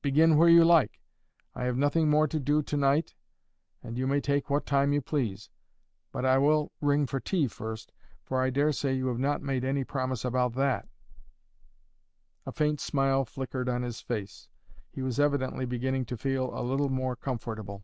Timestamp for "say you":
8.70-9.08